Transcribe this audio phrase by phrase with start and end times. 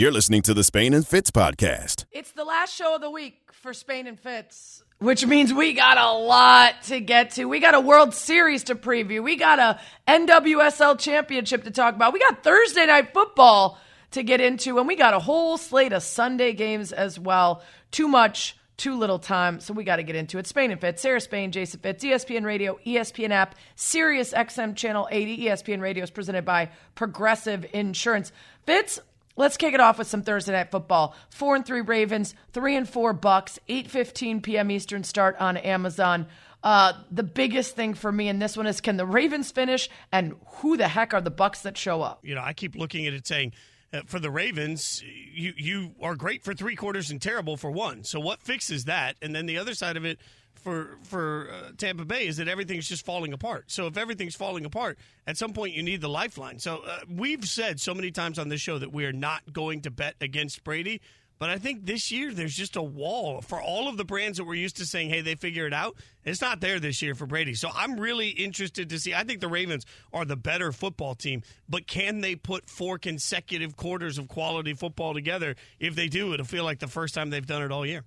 [0.00, 2.06] You're listening to the Spain and Fitz podcast.
[2.10, 5.98] It's the last show of the week for Spain and Fitz, which means we got
[5.98, 7.44] a lot to get to.
[7.44, 9.22] We got a World Series to preview.
[9.22, 9.78] We got a
[10.08, 12.14] NWSL championship to talk about.
[12.14, 13.76] We got Thursday night football
[14.12, 17.62] to get into, and we got a whole slate of Sunday games as well.
[17.90, 20.46] Too much, too little time, so we got to get into it.
[20.46, 25.44] Spain and Fitz, Sarah Spain, Jason Fitz, ESPN Radio, ESPN app, Sirius XM Channel 80.
[25.44, 28.32] ESPN Radio is presented by Progressive Insurance.
[28.64, 28.98] Fitz,
[29.36, 31.14] Let's kick it off with some Thursday night football.
[31.30, 34.70] Four and three Ravens, three and four Bucks, eight fifteen p.m.
[34.70, 36.26] Eastern start on Amazon.
[36.62, 40.34] Uh, the biggest thing for me in this one is can the Ravens finish, and
[40.56, 42.20] who the heck are the Bucks that show up?
[42.22, 43.52] You know, I keep looking at it saying.
[43.92, 45.02] Uh, for the Ravens,
[45.34, 48.04] you you are great for three quarters and terrible for one.
[48.04, 49.16] So what fixes that?
[49.20, 50.20] And then the other side of it,
[50.60, 53.70] for for uh, Tampa Bay is that everything's just falling apart.
[53.70, 56.58] So if everything's falling apart, at some point you need the lifeline.
[56.58, 59.82] So uh, we've said so many times on this show that we are not going
[59.82, 61.00] to bet against Brady.
[61.38, 64.44] But I think this year there's just a wall for all of the brands that
[64.44, 67.24] we're used to saying, "Hey, they figure it out." It's not there this year for
[67.24, 67.54] Brady.
[67.54, 69.14] So I'm really interested to see.
[69.14, 73.74] I think the Ravens are the better football team, but can they put four consecutive
[73.74, 75.56] quarters of quality football together?
[75.78, 78.04] If they do, it'll feel like the first time they've done it all year.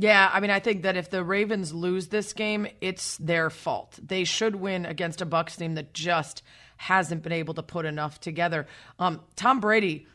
[0.00, 3.98] Yeah, I mean, I think that if the Ravens lose this game, it's their fault.
[4.00, 6.44] They should win against a Bucks team that just
[6.76, 8.68] hasn't been able to put enough together.
[9.00, 10.06] Um, Tom Brady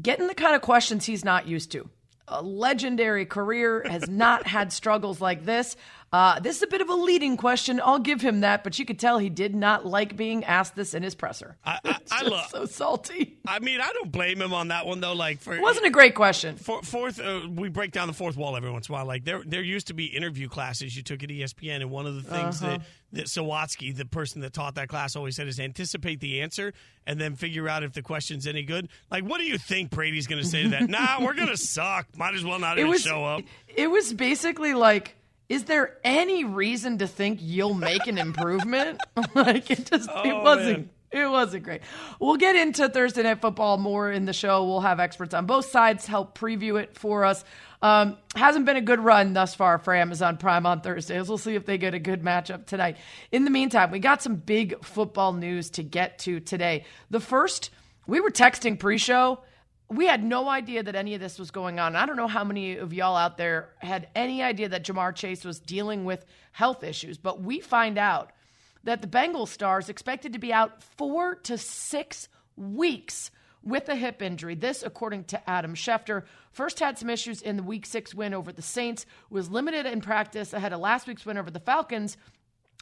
[0.00, 1.86] getting the kind of questions he's not used to.
[2.28, 5.76] A legendary career has not had struggles like this.
[6.12, 7.80] Uh, this is a bit of a leading question.
[7.84, 10.92] I'll give him that, but you could tell he did not like being asked this
[10.92, 11.56] in his presser.
[11.64, 13.38] I, I, I love so salty.
[13.46, 15.12] I mean, I don't blame him on that one though.
[15.12, 16.56] Like, for it wasn't a great question.
[16.56, 19.06] For, fourth, uh, we break down the fourth wall every once in a while.
[19.06, 22.16] Like there, there used to be interview classes you took at ESPN, and one of
[22.16, 22.78] the things uh-huh.
[22.78, 22.80] that
[23.12, 26.72] that Sawatsky, the person that taught that class, always said is anticipate the answer
[27.06, 28.88] and then figure out if the question's any good.
[29.10, 30.82] Like, what do you think Brady's going to say to that?
[30.88, 32.06] nah, we're going to suck.
[32.16, 33.42] Might as well not it even was, show up.
[33.68, 35.16] It was basically like
[35.50, 39.00] is there any reason to think you'll make an improvement?
[39.34, 40.90] like it just oh, it wasn't man.
[41.10, 41.82] it wasn't great.
[42.20, 44.64] We'll get into Thursday night football more in the show.
[44.64, 47.44] We'll have experts on both sides help preview it for us.
[47.82, 51.28] Um, hasn't been a good run thus far for Amazon Prime on Thursdays.
[51.28, 52.96] We'll see if they get a good matchup tonight.
[53.32, 56.84] In the meantime, we got some big football news to get to today.
[57.10, 57.70] The first,
[58.06, 59.40] we were texting pre-show
[59.90, 61.96] we had no idea that any of this was going on.
[61.96, 65.44] I don't know how many of y'all out there had any idea that Ja'Marr Chase
[65.44, 68.30] was dealing with health issues, but we find out
[68.84, 73.96] that the Bengals star is expected to be out four to six weeks with a
[73.96, 74.54] hip injury.
[74.54, 76.22] This, according to Adam Schefter,
[76.52, 80.00] first had some issues in the Week Six win over the Saints, was limited in
[80.00, 82.16] practice ahead of last week's win over the Falcons,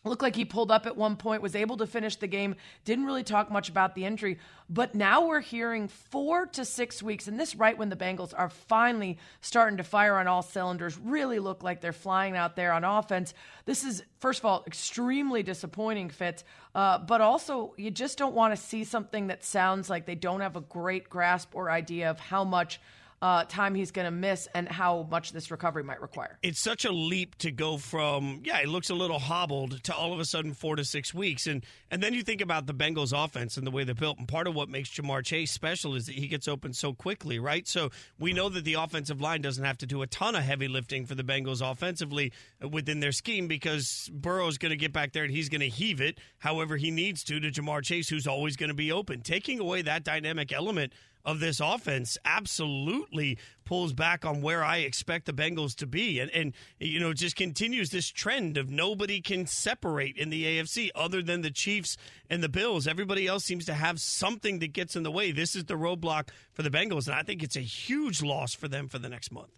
[0.05, 2.55] Looked like he pulled up at one point, was able to finish the game,
[2.85, 4.39] didn't really talk much about the injury.
[4.71, 8.49] But now we're hearing four to six weeks, and this right when the Bengals are
[8.49, 12.85] finally starting to fire on all cylinders, really look like they're flying out there on
[12.85, 13.35] offense.
[13.65, 16.45] This is, first of all, extremely disappointing, Fitz,
[16.77, 20.41] uh, but also you just don't want to see something that sounds like they don't
[20.41, 22.81] have a great grasp or idea of how much
[23.21, 26.39] uh, time he's going to miss and how much this recovery might require.
[26.43, 30.13] It's such a leap to go from yeah, it looks a little hobbled to all
[30.13, 33.13] of a sudden four to six weeks, and and then you think about the Bengals
[33.13, 34.19] offense and the way they're built.
[34.19, 37.39] And part of what makes Ja'Marr Chase special is that he gets open so quickly,
[37.39, 37.67] right?
[37.67, 40.69] So we know that the offensive line doesn't have to do a ton of heavy
[40.69, 42.33] lifting for the Bengals offensively
[42.71, 46.01] within their scheme because Burrow's going to get back there and he's going to heave
[46.01, 49.23] it however he needs to to Ja'Marr Chase, who's always going to be open.
[49.23, 50.93] Taking away that dynamic element
[51.25, 56.21] of this offense absolutely pulls back on where I expect the Bengals to be.
[56.21, 60.91] And, and, you know, just continues this trend of nobody can separate in the AFC
[60.95, 61.97] other than the Chiefs
[62.31, 62.87] and the Bills.
[62.87, 65.33] Everybody else seems to have something that gets in the way.
[65.33, 68.69] This is the roadblock for the Bengals, and I think it's a huge loss for
[68.69, 69.51] them for the next month.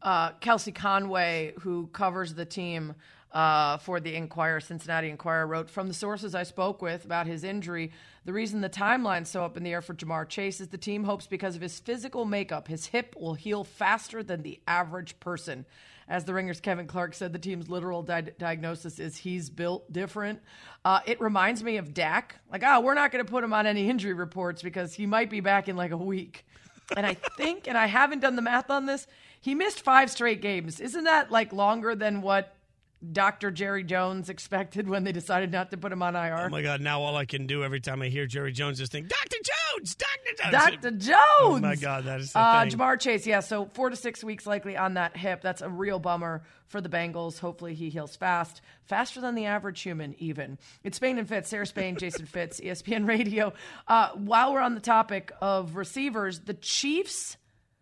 [0.00, 2.94] Uh, Kelsey Conway, who covers the team,
[3.32, 7.44] uh, for the Enquirer, Cincinnati Enquirer, wrote From the sources I spoke with about his
[7.44, 7.92] injury,
[8.24, 11.04] the reason the timeline's so up in the air for Ja'Marr Chase is the team
[11.04, 15.66] hopes because of his physical makeup, his hip will heal faster than the average person.
[16.08, 20.40] As the Ringers' Kevin Clark said, the team's literal di- diagnosis is he's built different.
[20.82, 22.36] Uh, it reminds me of Dak.
[22.50, 25.28] Like, oh, we're not going to put him on any injury reports because he might
[25.28, 26.46] be back in like a week.
[26.96, 29.06] And I think, and I haven't done the math on this,
[29.40, 30.80] he missed five straight games.
[30.80, 32.56] Isn't that like longer than what
[33.12, 33.52] Dr.
[33.52, 36.46] Jerry Jones expected when they decided not to put him on IR.
[36.46, 36.80] Oh my God!
[36.80, 39.94] Now all I can do every time I hear Jerry Jones is think, Doctor Jones,
[39.94, 41.16] Doctor Jones, Doctor Jones.
[41.40, 42.72] Oh my God, that is the uh, thing.
[42.72, 43.26] Ja'Marr Chase.
[43.26, 45.42] Yeah, so four to six weeks likely on that hip.
[45.42, 47.38] That's a real bummer for the Bengals.
[47.38, 50.16] Hopefully he heals fast, faster than the average human.
[50.18, 53.52] Even it's Spain and Fitz, Sarah Spain, Jason Fitz, ESPN Radio.
[53.86, 57.36] Uh, while we're on the topic of receivers, the Chiefs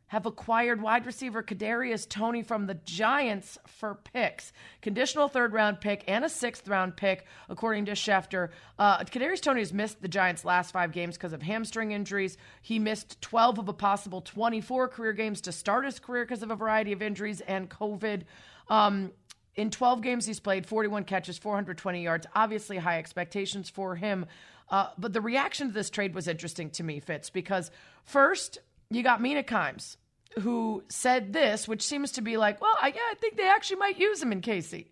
[0.09, 6.05] have acquired wide receiver Kadarius Toney from the Giants for picks, conditional third round pick
[6.07, 8.51] and a sixth round pick, according to Schefter.
[8.79, 12.37] Uh, Kadarius Toney has missed the Giants' last five games because of hamstring injuries.
[12.63, 16.51] He missed 12 of a possible 24 career games to start his career because of
[16.51, 18.23] a variety of injuries and COVID.
[18.69, 19.13] Um,
[19.57, 22.27] in 12 games, he's played 41 catches, 420 yards.
[22.35, 24.27] Obviously, high expectations for him.
[24.69, 27.71] Uh, but the reaction to this trade was interesting to me, Fitz, because
[28.05, 28.59] first,
[28.91, 29.97] you got Mina Kimes,
[30.41, 33.79] who said this, which seems to be like, well, I, yeah, I think they actually
[33.79, 34.87] might use him in KC.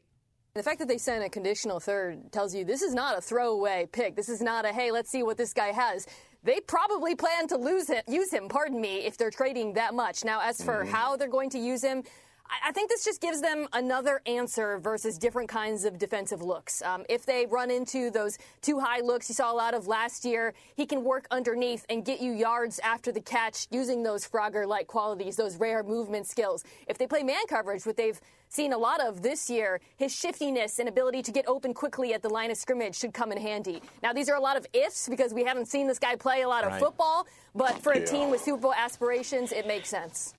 [0.55, 3.89] The fact that they sent a conditional third tells you this is not a throwaway
[3.91, 4.15] pick.
[4.15, 6.07] This is not a, hey, let's see what this guy has.
[6.45, 10.25] They probably plan to lose him, use him, pardon me, if they're trading that much.
[10.25, 10.93] Now, as for mm-hmm.
[10.93, 12.05] how they're going to use him,
[12.67, 16.83] I think this just gives them another answer versus different kinds of defensive looks.
[16.83, 20.25] Um, if they run into those two high looks you saw a lot of last
[20.25, 24.67] year, he can work underneath and get you yards after the catch using those Frogger
[24.67, 26.65] like qualities, those rare movement skills.
[26.87, 30.79] If they play man coverage, what they've seen a lot of this year, his shiftiness
[30.79, 33.83] and ability to get open quickly at the line of scrimmage should come in handy.
[34.03, 36.49] Now, these are a lot of ifs because we haven't seen this guy play a
[36.49, 36.75] lot right.
[36.75, 38.07] of football, but for a yeah.
[38.07, 40.35] team with Super Bowl aspirations, it makes sense.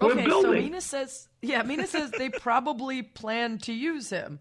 [0.00, 4.40] Okay, so Mina says, yeah, Mina says they probably plan to use him.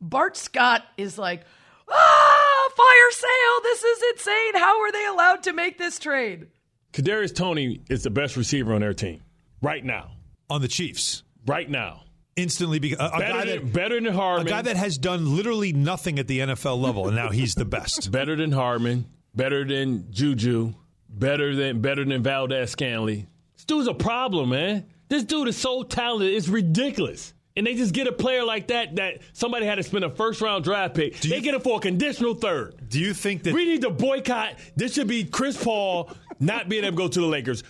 [0.00, 1.42] Bart Scott is like,
[1.90, 3.62] ah, fire sale.
[3.62, 4.54] This is insane.
[4.54, 6.48] How are they allowed to make this trade?
[6.92, 9.22] Kadarius Toney is the best receiver on their team
[9.60, 10.12] right now.
[10.48, 12.02] On the Chiefs, right now.
[12.36, 14.96] Instantly, because a, a better guy than, that better than Hardman, a guy that has
[14.98, 18.10] done literally nothing at the NFL level, and now he's the best.
[18.12, 20.74] better than Hardman, better than Juju,
[21.08, 23.28] better than better than Valdes-Scantling.
[23.54, 24.86] This dude's a problem, man.
[25.14, 27.34] This dude is so talented, it's ridiculous.
[27.56, 30.40] And they just get a player like that that somebody had to spend a first
[30.40, 31.20] round draft pick.
[31.20, 32.88] Do they get it for a conditional third.
[32.88, 34.56] Do you think that we need to boycott?
[34.74, 37.62] This should be Chris Paul not being able to go to the Lakers.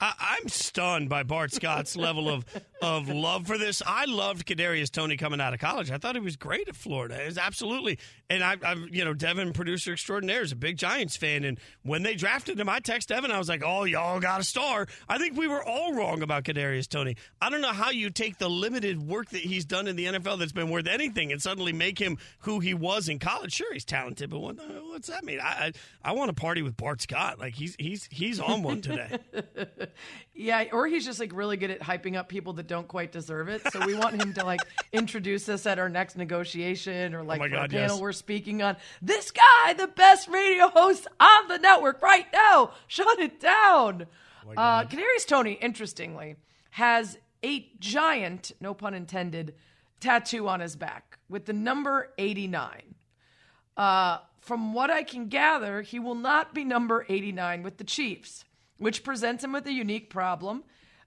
[0.00, 2.44] I, am stunned by Bart Scott's level of
[2.82, 3.82] of love for this.
[3.86, 5.90] I loved Kadarius Toney coming out of college.
[5.90, 7.22] I thought he was great at Florida.
[7.22, 7.98] It was absolutely,
[8.28, 11.44] and I, I, you know, Devin, producer extraordinaire, is a big Giants fan.
[11.44, 13.30] And when they drafted him, I text Devin.
[13.30, 16.44] I was like, "Oh, y'all got a star." I think we were all wrong about
[16.44, 17.16] Kadarius Toney.
[17.40, 20.38] I don't know how you take the limited work that he's done in the NFL
[20.38, 23.54] that's been worth anything and suddenly make him who he was in college.
[23.54, 24.56] Sure, he's talented, but what,
[24.88, 25.40] what's that mean?
[25.40, 25.72] I,
[26.04, 27.38] I, I want to party with Bart Scott.
[27.38, 29.18] Like he's he's he's on one today.
[30.34, 33.48] yeah, or he's just like really good at hyping up people that don't quite deserve
[33.48, 33.62] it.
[33.72, 34.60] So we want him to like
[34.92, 38.00] introduce us at our next negotiation or like oh God, panel yes.
[38.00, 38.76] we're speaking on.
[39.00, 42.72] This guy, the best radio host on the network right now.
[42.86, 44.06] Shut it down.
[44.46, 46.36] Oh uh, Kadarius Toney, interestingly,
[46.70, 49.54] has a giant, no pun intended,
[50.00, 52.94] tattoo on his back with the number 89.
[53.76, 58.44] Uh, from what I can gather, he will not be number 89 with the Chiefs
[58.78, 60.64] which presents him with a unique problem.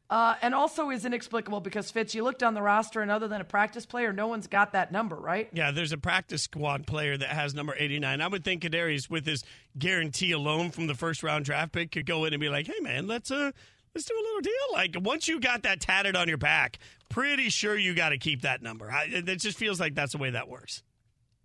[0.10, 3.42] Uh, and also is inexplicable because Fitz, you look down the roster, and other than
[3.42, 5.50] a practice player, no one's got that number, right?
[5.54, 8.19] Yeah, there's a practice squad player that has number 89.
[8.19, 9.44] I would think Kadarius, with his
[9.77, 12.80] guarantee alone from the first round draft pick, could go in and be like, "Hey,
[12.81, 13.51] man, let's uh,
[13.94, 16.80] let's do a little deal." Like once you got that tatted on your back,
[17.10, 18.92] pretty sure you got to keep that number.
[18.92, 20.81] I, it just feels like that's the way that works.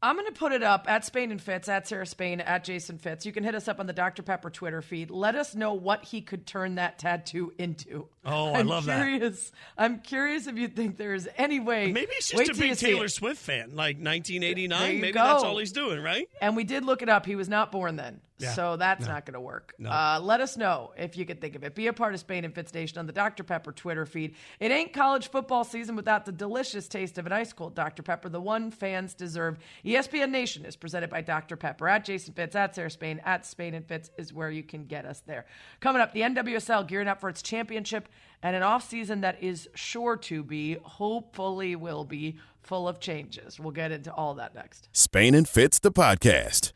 [0.04, 2.98] I'm going to put it up at Spain and Fitz, at Sarah Spain, at Jason
[2.98, 3.24] Fitz.
[3.24, 4.22] You can hit us up on the Dr.
[4.22, 5.10] Pepper Twitter feed.
[5.10, 8.06] Let us know what he could turn that tattoo into.
[8.22, 9.82] Oh, I I'm love curious, that.
[9.82, 11.90] I'm curious if you think there's any way.
[11.90, 15.00] Maybe he's just a big Taylor Swift fan, like 1989.
[15.00, 15.24] Maybe go.
[15.24, 16.28] that's all he's doing, right?
[16.38, 17.24] And we did look it up.
[17.24, 18.20] He was not born then.
[18.38, 18.52] Yeah.
[18.52, 19.12] So that's no.
[19.12, 19.74] not going to work.
[19.78, 19.90] No.
[19.90, 21.74] Uh, let us know if you could think of it.
[21.74, 23.44] Be a part of Spain and Fitz Nation on the Dr.
[23.44, 24.34] Pepper Twitter feed.
[24.58, 28.02] It ain't college football season without the delicious taste of an ice cold Dr.
[28.02, 29.58] Pepper, the one fans deserve.
[29.84, 31.56] ESPN Nation is presented by Dr.
[31.56, 31.88] Pepper.
[31.88, 35.06] At Jason Fitz, at Sarah Spain, at Spain and Fitz is where you can get
[35.06, 35.46] us there.
[35.80, 38.08] Coming up, the NWSL gearing up for its championship
[38.42, 43.60] and an offseason that is sure to be, hopefully will be, full of changes.
[43.60, 44.88] We'll get into all that next.
[44.92, 46.72] Spain and Fitz, the podcast.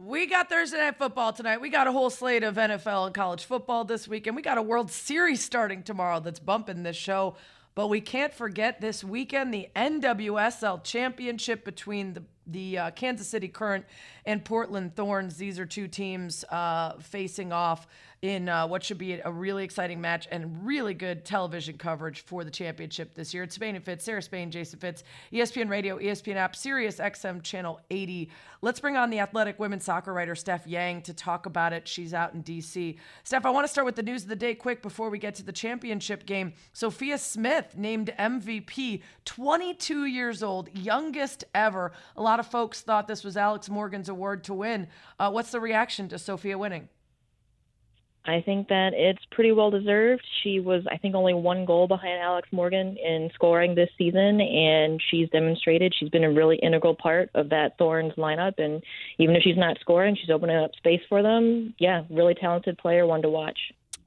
[0.00, 1.60] We got Thursday night football tonight.
[1.60, 4.36] We got a whole slate of NFL and college football this weekend.
[4.36, 7.34] We got a World Series starting tomorrow that's bumping this show.
[7.74, 13.48] But we can't forget this weekend the NWSL championship between the the uh, Kansas City
[13.48, 13.84] Current
[14.24, 15.36] and Portland Thorns.
[15.36, 17.86] These are two teams uh, facing off
[18.22, 22.42] in uh, what should be a really exciting match and really good television coverage for
[22.42, 23.44] the championship this year.
[23.44, 27.80] It's Spain and Fitz, Sarah Spain, Jason Fitz, ESPN Radio, ESPN app, Sirius XM Channel
[27.90, 28.30] 80.
[28.60, 31.86] Let's bring on the athletic women's soccer writer Steph Yang to talk about it.
[31.86, 32.98] She's out in D.C.
[33.22, 35.36] Steph, I want to start with the news of the day quick before we get
[35.36, 36.54] to the championship game.
[36.72, 41.92] Sophia Smith named MVP, 22 years old, youngest ever.
[42.16, 44.88] A lot of folks thought this was Alex Morgan's award to win.
[45.20, 46.88] Uh, what's the reaction to Sophia winning?
[48.28, 50.22] I think that it's pretty well deserved.
[50.42, 55.02] She was, I think, only one goal behind Alex Morgan in scoring this season, and
[55.10, 58.58] she's demonstrated she's been a really integral part of that Thorns lineup.
[58.58, 58.84] And
[59.18, 61.74] even if she's not scoring, she's opening up space for them.
[61.78, 63.58] Yeah, really talented player, one to watch.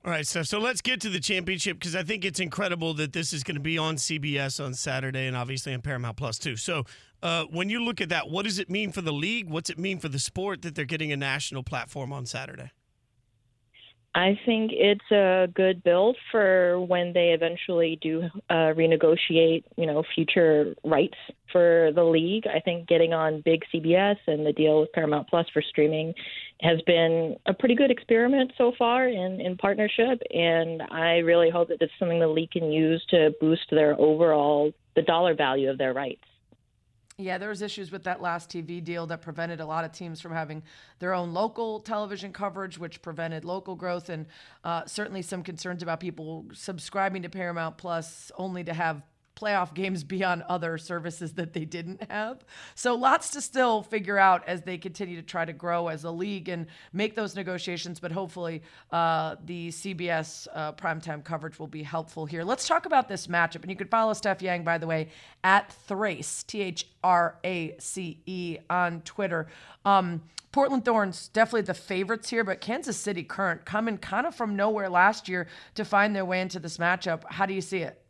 [0.05, 0.45] All right, Steph.
[0.45, 3.55] So let's get to the championship because I think it's incredible that this is going
[3.55, 6.57] to be on CBS on Saturday and obviously on Paramount Plus too.
[6.57, 6.83] So
[7.23, 9.49] uh, when you look at that, what does it mean for the league?
[9.49, 12.71] What's it mean for the sport that they're getting a national platform on Saturday?
[14.13, 20.03] I think it's a good build for when they eventually do uh, renegotiate, you know,
[20.13, 21.15] future rights
[21.49, 22.45] for the league.
[22.45, 26.13] I think getting on big CBS and the deal with Paramount Plus for streaming
[26.59, 31.69] has been a pretty good experiment so far in, in partnership, and I really hope
[31.69, 35.77] that it's something the league can use to boost their overall the dollar value of
[35.77, 36.21] their rights.
[37.21, 40.19] Yeah, there was issues with that last TV deal that prevented a lot of teams
[40.19, 40.63] from having
[40.99, 44.25] their own local television coverage, which prevented local growth, and
[44.63, 49.03] uh, certainly some concerns about people subscribing to Paramount Plus only to have
[49.35, 52.43] playoff games beyond other services that they didn't have.
[52.75, 56.11] So lots to still figure out as they continue to try to grow as a
[56.11, 57.99] league and make those negotiations.
[57.99, 58.61] But hopefully,
[58.91, 62.43] uh, the CBS uh, primetime coverage will be helpful here.
[62.43, 63.61] Let's talk about this matchup.
[63.61, 65.09] And you can follow Steph Yang, by the way,
[65.43, 69.47] at Thrace, T H R A C E, on Twitter.
[69.85, 70.21] Um,
[70.51, 74.89] Portland Thorns definitely the favorites here, but Kansas City Current coming kind of from nowhere
[74.89, 77.23] last year to find their way into this matchup.
[77.29, 78.00] How do you see it?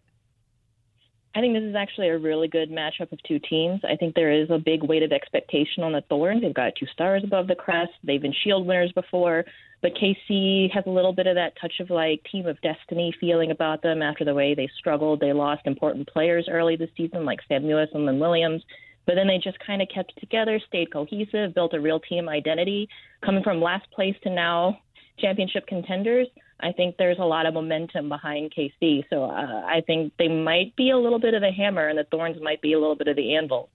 [1.34, 3.80] I think this is actually a really good matchup of two teams.
[3.90, 6.42] I think there is a big weight of expectation on the Thorns.
[6.42, 7.94] They've got two stars above the crest.
[8.04, 9.46] They've been Shield winners before,
[9.82, 13.52] but KC has a little bit of that touch of like team of destiny feeling
[13.52, 15.22] about them after the way they struggled.
[15.22, 18.64] They lost important players early this season, like Sam Mewis and Lynn Williams.
[19.06, 22.90] But then they just kind of kept together, stayed cohesive, built a real team identity.
[23.24, 24.80] Coming from last place to now
[25.18, 26.28] championship contenders,
[26.62, 29.04] I think there's a lot of momentum behind KC.
[29.10, 32.06] So uh, I think they might be a little bit of a hammer, and the
[32.06, 33.70] Thorns might be a little bit of the anvil.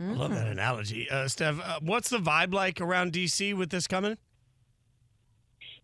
[0.00, 1.08] I love that analogy.
[1.08, 4.18] Uh, Steph, uh, what's the vibe like around DC with this coming?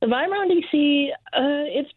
[0.01, 1.91] The vibe around DC, uh, it's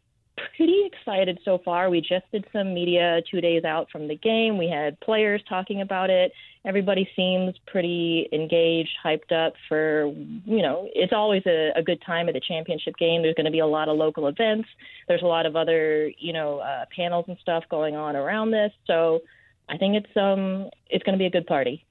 [0.56, 1.90] pretty excited so far.
[1.90, 4.58] We just did some media two days out from the game.
[4.58, 6.32] We had players talking about it.
[6.65, 10.05] Everybody seems pretty engaged, hyped up for,
[10.45, 13.22] you know, it's always a, a good time at the championship game.
[13.22, 14.67] There's going to be a lot of local events.
[15.07, 18.72] There's a lot of other, you know, uh, panels and stuff going on around this.
[18.88, 19.22] So
[19.69, 21.86] I think it's um it's going to be a good party.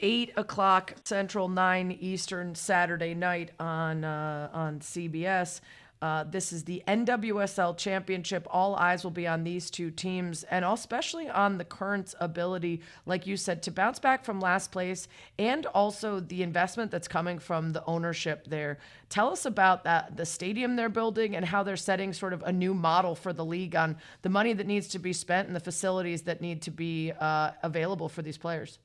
[0.00, 5.60] Eight o'clock Central, nine Eastern, Saturday night on uh, on CBS.
[6.00, 8.46] Uh, this is the NWSL Championship.
[8.50, 13.26] All eyes will be on these two teams, and especially on the Current's ability, like
[13.26, 17.72] you said, to bounce back from last place, and also the investment that's coming from
[17.72, 18.78] the ownership there.
[19.08, 22.52] Tell us about that, the stadium they're building, and how they're setting sort of a
[22.52, 25.60] new model for the league on the money that needs to be spent and the
[25.60, 28.78] facilities that need to be uh, available for these players.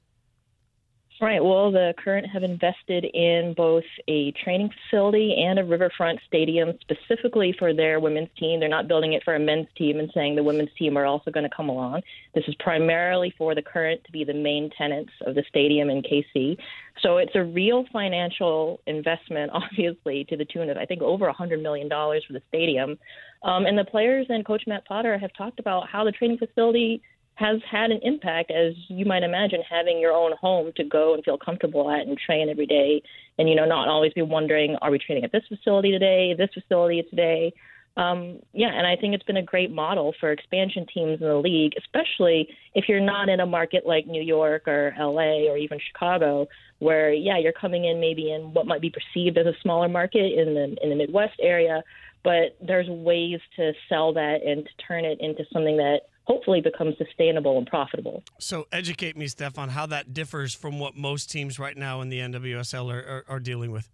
[1.24, 1.42] Right.
[1.42, 7.56] Well, the Current have invested in both a training facility and a riverfront stadium specifically
[7.58, 8.60] for their women's team.
[8.60, 11.32] They're not building it for a men's team and saying the women's team are also
[11.32, 12.02] going to come along.
[12.36, 16.02] This is primarily for the Current to be the main tenants of the stadium in
[16.02, 16.58] KC.
[17.02, 21.62] So it's a real financial investment, obviously, to the tune of, I think, over $100
[21.62, 23.00] million for the stadium.
[23.44, 27.02] Um, and the players and Coach Matt Potter have talked about how the training facility
[27.36, 31.24] has had an impact, as you might imagine, having your own home to go and
[31.24, 33.02] feel comfortable at and train every day,
[33.40, 36.50] and you know not always be wondering, are we training at this facility today, this
[36.54, 37.54] facility today?
[37.96, 41.36] Um, yeah, and I think it's been a great model for expansion teams in the
[41.36, 45.80] league, especially if you're not in a market like New York or LA or even
[45.92, 46.48] Chicago,
[46.80, 50.34] where yeah, you're coming in maybe in what might be perceived as a smaller market
[50.40, 51.84] in the in the Midwest area,
[52.24, 56.94] but there's ways to sell that and to turn it into something that hopefully become
[56.98, 58.24] sustainable and profitable.
[58.40, 62.10] So, educate me, Steph, on how that differs from what most teams right now in
[62.10, 63.90] the NWSL are, are, are, dealing with.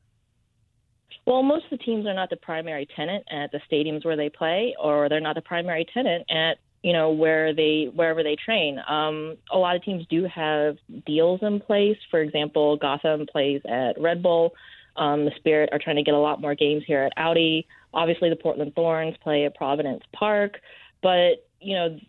[1.25, 4.29] Well, most of the teams are not the primary tenant at the stadiums where they
[4.29, 8.79] play, or they're not the primary tenant at you know where they wherever they train.
[8.87, 11.97] Um, a lot of teams do have deals in place.
[12.09, 14.53] For example, Gotham plays at Red Bull.
[14.95, 17.67] Um, the Spirit are trying to get a lot more games here at Audi.
[17.93, 20.59] Obviously, the Portland Thorns play at Providence Park,
[21.01, 21.99] but you know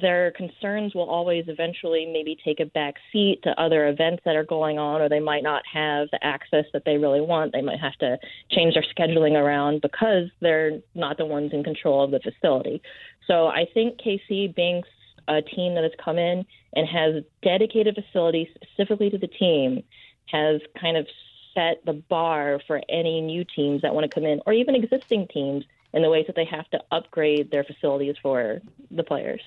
[0.00, 4.44] their concerns will always eventually maybe take a back seat to other events that are
[4.44, 7.52] going on, or they might not have the access that they really want.
[7.52, 8.18] They might have to
[8.50, 12.82] change their scheduling around because they're not the ones in control of the facility.
[13.26, 14.82] So I think KC, being
[15.28, 16.44] a team that has come in
[16.74, 19.82] and has dedicated facilities specifically to the team,
[20.26, 21.06] has kind of
[21.54, 25.26] set the bar for any new teams that want to come in, or even existing
[25.32, 29.40] teams, in the ways that they have to upgrade their facilities for the players.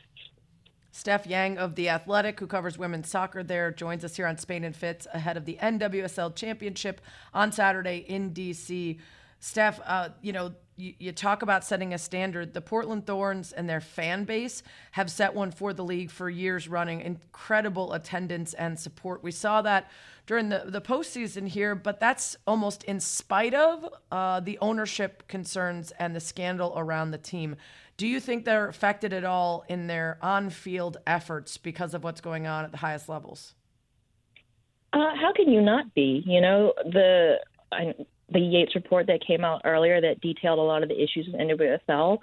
[0.95, 4.63] Steph Yang of The Athletic, who covers women's soccer there, joins us here on Spain
[4.63, 7.01] and Fitz ahead of the NWSL Championship
[7.33, 8.99] on Saturday in D.C.
[9.39, 12.53] Steph, uh, you know, you, you, talk about setting a standard.
[12.53, 16.67] The Portland Thorns and their fan base have set one for the league for years
[16.67, 17.01] running.
[17.01, 19.23] Incredible attendance and support.
[19.23, 19.89] We saw that
[20.25, 25.91] during the, the postseason here, but that's almost in spite of uh, the ownership concerns
[25.99, 27.55] and the scandal around the team.
[27.97, 32.21] Do you think they're affected at all in their on field efforts because of what's
[32.21, 33.53] going on at the highest levels?
[34.93, 36.23] Uh, how can you not be?
[36.25, 37.39] You know, the
[37.71, 37.93] I,
[38.33, 41.39] the Yates report that came out earlier that detailed a lot of the issues with
[41.39, 42.17] NWSL.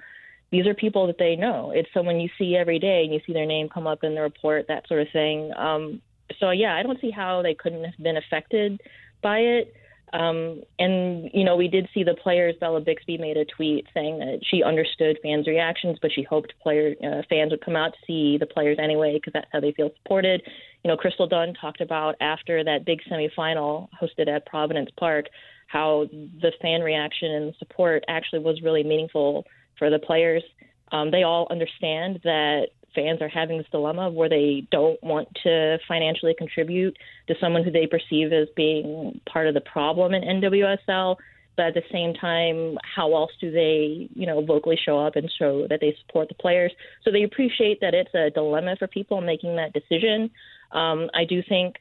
[0.50, 1.70] These are people that they know.
[1.70, 4.20] It's someone you see every day, and you see their name come up in the
[4.20, 5.52] report, that sort of thing.
[5.56, 6.02] Um,
[6.38, 8.80] so yeah, I don't see how they couldn't have been affected
[9.22, 9.74] by it.
[10.12, 12.56] Um, and you know, we did see the players.
[12.58, 16.94] Bella Bixby made a tweet saying that she understood fans' reactions, but she hoped player
[17.02, 19.90] uh, fans would come out to see the players anyway because that's how they feel
[20.02, 20.42] supported.
[20.82, 25.26] You know, Crystal Dunn talked about after that big semifinal hosted at Providence Park
[25.70, 29.46] how the fan reaction and support actually was really meaningful
[29.78, 30.42] for the players.
[30.90, 35.78] Um, they all understand that fans are having this dilemma where they don't want to
[35.86, 36.96] financially contribute
[37.28, 41.14] to someone who they perceive as being part of the problem in NWSL.
[41.56, 45.30] But at the same time, how else do they, you know, vocally show up and
[45.38, 46.72] show that they support the players?
[47.04, 50.30] So they appreciate that it's a dilemma for people making that decision.
[50.72, 51.76] Um, I do think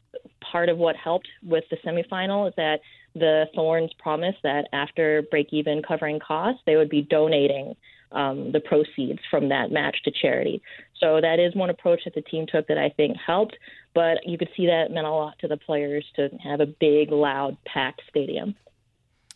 [0.51, 2.81] part of what helped with the semifinal is that
[3.15, 7.75] the Thorns promised that after break even covering costs, they would be donating
[8.11, 10.61] um, the proceeds from that match to charity.
[10.99, 13.57] So that is one approach that the team took that I think helped.
[13.93, 17.11] But you could see that meant a lot to the players to have a big,
[17.11, 18.55] loud, packed stadium.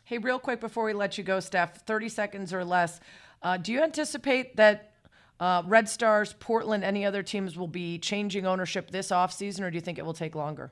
[0.06, 3.00] Hey, real quick before we let you go, Steph, 30 seconds or less.
[3.42, 4.94] Uh, do you anticipate that
[5.40, 9.76] uh, Red Stars, Portland, any other teams will be changing ownership this offseason, or do
[9.76, 10.72] you think it will take longer?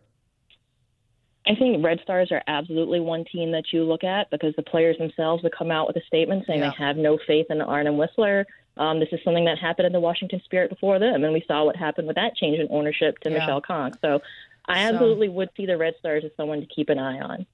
[1.48, 4.98] I think Red Stars are absolutely one team that you look at because the players
[4.98, 6.70] themselves would come out with a statement saying yeah.
[6.70, 8.46] they have no faith in Arnim Whisler.
[8.78, 11.66] Um, this is something that happened in the Washington Spirit before them, and we saw
[11.66, 13.40] what happened with that change in ownership to yeah.
[13.40, 13.94] Michele Kang.
[14.02, 14.22] So
[14.68, 17.46] I absolutely so, would see the Red Stars as someone to keep an eye on.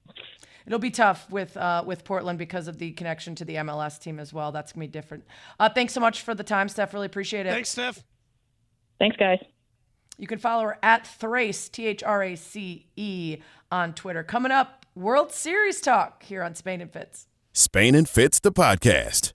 [0.66, 4.20] It'll be tough with uh, with Portland because of the connection to the MLS team
[4.20, 4.52] as well.
[4.52, 5.24] That's gonna be different.
[5.60, 6.94] Uh, thanks so much for the time, Steph.
[6.94, 7.52] Really appreciate it.
[7.52, 8.04] Thanks, Steph.
[9.00, 9.40] Thanks, guys.
[10.18, 13.38] You can follow her at Thrace, T H R A C E,
[13.72, 14.24] on Twitter.
[14.24, 17.28] Coming up, World Series talk here on Spain and Fitz.
[17.54, 19.34] Spain and Fitz, the podcast.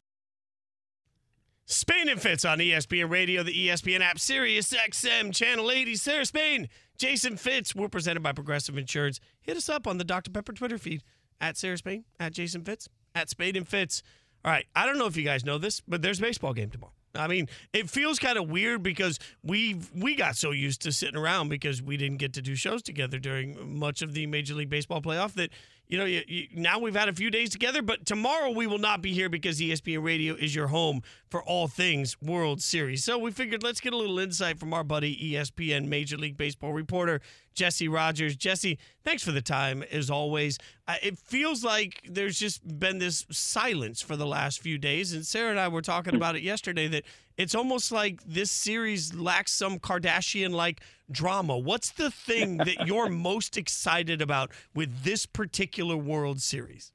[1.64, 5.94] Spain and Fitz on ESPN Radio, the ESPN app, Sirius XM, Channel 80.
[5.94, 6.68] Sarah Spain,
[6.98, 7.74] Jason Fitz.
[7.74, 9.20] We're presented by Progressive Insurance.
[9.40, 10.30] Hit us up on the Dr.
[10.30, 11.02] Pepper Twitter feed
[11.40, 14.02] at Sarah Spain, at Jason Fitz, at Spain and Fitz.
[14.44, 16.70] All right, I don't know if you guys know this, but there's a baseball game
[16.70, 16.92] tomorrow.
[17.14, 21.16] I mean, it feels kind of weird because we we got so used to sitting
[21.16, 24.70] around because we didn't get to do shows together during much of the Major League
[24.70, 25.50] Baseball playoff that
[25.92, 28.78] you know, you, you, now we've had a few days together, but tomorrow we will
[28.78, 33.04] not be here because ESPN Radio is your home for all things World Series.
[33.04, 36.72] So we figured let's get a little insight from our buddy ESPN Major League Baseball
[36.72, 37.20] reporter
[37.52, 38.36] Jesse Rogers.
[38.36, 40.56] Jesse, thanks for the time as always.
[40.88, 45.26] Uh, it feels like there's just been this silence for the last few days, and
[45.26, 47.04] Sarah and I were talking about it yesterday that
[47.36, 51.56] it's almost like this series lacks some Kardashian like drama.
[51.58, 56.92] What's the thing that you're most excited about with this particular World Series?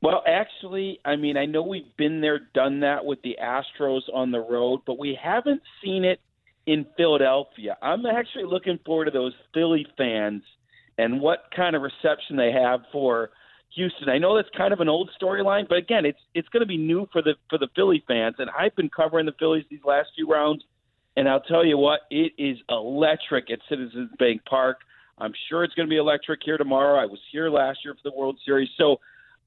[0.00, 4.30] Well, actually, I mean, I know we've been there, done that with the Astros on
[4.30, 6.20] the road, but we haven't seen it
[6.66, 7.76] in Philadelphia.
[7.82, 10.42] I'm actually looking forward to those Philly fans
[10.98, 13.30] and what kind of reception they have for
[13.78, 14.08] Houston.
[14.08, 16.76] I know that's kind of an old storyline, but again, it's it's going to be
[16.76, 18.34] new for the for the Philly fans.
[18.38, 20.64] And I've been covering the Phillies these last few rounds,
[21.16, 24.78] and I'll tell you what, it is electric at Citizens Bank Park.
[25.18, 27.00] I'm sure it's going to be electric here tomorrow.
[27.00, 28.96] I was here last year for the World Series, so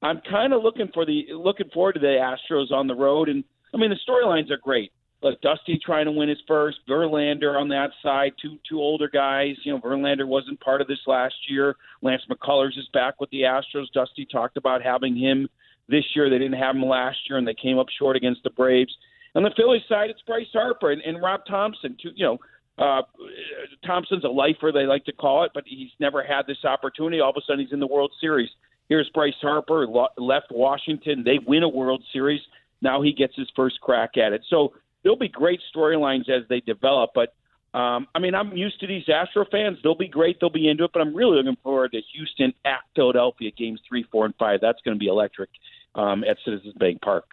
[0.02, 3.28] I'm kind of looking for the looking forward to the Astros on the road.
[3.28, 4.92] And I mean, the storylines are great.
[5.22, 9.54] Look, Dusty trying to win his first, Verlander on that side, two two older guys.
[9.64, 11.76] You know, Verlander wasn't part of this last year.
[12.02, 13.86] Lance McCullers is back with the Astros.
[13.94, 15.48] Dusty talked about having him
[15.88, 16.28] this year.
[16.28, 18.92] They didn't have him last year, and they came up short against the Braves.
[19.36, 21.96] On the Phillies side, it's Bryce Harper and, and Rob Thomson.
[22.02, 22.38] Two, you know,
[22.78, 23.02] uh,
[23.86, 27.20] Thomson's a lifer, they like to call it, but he's never had this opportunity.
[27.20, 28.50] All of a sudden, he's in the World Series.
[28.88, 29.86] Here's Bryce Harper,
[30.18, 31.22] left Washington.
[31.24, 32.40] They win a World Series.
[32.82, 34.42] Now he gets his first crack at it.
[34.50, 37.10] So there'll be great storylines as they develop.
[37.14, 37.34] But
[37.74, 39.78] um, I mean, I'm used to these Astro fans.
[39.82, 40.38] They'll be great.
[40.40, 40.90] They'll be into it.
[40.92, 44.60] But I'm really looking forward to Houston at Philadelphia games three, four, and five.
[44.60, 45.50] That's going to be electric
[45.94, 47.24] um, at Citizens Bank Park.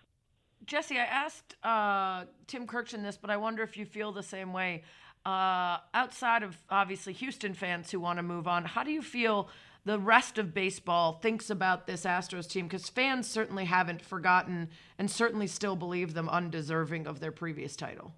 [0.65, 4.53] Jesse, I asked uh, Tim Kurkjian this, but I wonder if you feel the same
[4.53, 4.83] way.
[5.25, 9.49] Uh, outside of obviously Houston fans who want to move on, how do you feel
[9.89, 12.67] the rest of baseball thinks about this Astros team?
[12.67, 18.13] Because fans certainly haven't forgotten and certainly still believe them undeserving of their previous title.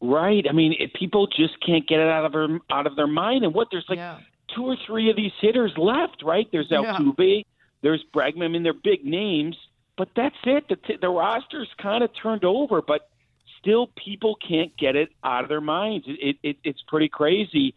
[0.00, 0.46] Right.
[0.48, 3.44] I mean, it, people just can't get it out of their out of their mind.
[3.44, 4.20] And what there's like yeah.
[4.56, 6.22] two or three of these hitters left.
[6.24, 6.48] Right.
[6.50, 7.14] There's Altuve.
[7.18, 7.42] Yeah.
[7.82, 8.44] There's Bregman.
[8.44, 9.56] I mean, they're big names,
[9.98, 10.68] but that's it.
[10.70, 13.10] The, t- the roster's kind of turned over, but
[13.60, 16.06] still people can't get it out of their minds.
[16.08, 17.74] It, it, it's pretty crazy.